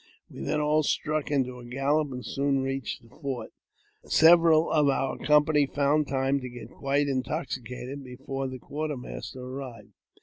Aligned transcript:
We 0.31 0.39
then 0.39 0.59
all 0.59 0.81
struck 0.81 1.29
into 1.29 1.59
a 1.59 1.63
gallop, 1.63 2.11
and 2.11 2.25
soon 2.25 2.63
reached 2.63 3.03
the 3.03 3.09
fort, 3.21 3.51
and 4.01 4.11
several 4.11 4.71
of 4.71 4.89
our 4.89 5.15
company 5.19 5.67
found 5.67 6.07
time 6.07 6.39
to 6.39 6.49
get 6.49 6.71
quite 6.71 7.07
intoxicated 7.07 8.03
before 8.03 8.47
the 8.47 8.57
quartermaster 8.57 9.41
arrived. 9.41 9.93